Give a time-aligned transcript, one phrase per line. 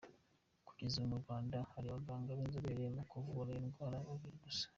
[0.67, 4.65] Kugeza ubu mu Rwanda hari abaganga b’inzobere mu kuvura iyo ndwara babiri gusa.